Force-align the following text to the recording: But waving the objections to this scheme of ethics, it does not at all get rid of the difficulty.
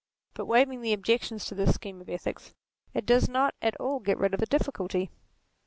But 0.33 0.45
waving 0.47 0.81
the 0.81 0.93
objections 0.93 1.45
to 1.45 1.53
this 1.53 1.75
scheme 1.75 2.01
of 2.01 2.09
ethics, 2.09 2.55
it 2.91 3.05
does 3.05 3.29
not 3.29 3.53
at 3.61 3.75
all 3.79 3.99
get 3.99 4.17
rid 4.17 4.33
of 4.33 4.39
the 4.39 4.47
difficulty. 4.47 5.11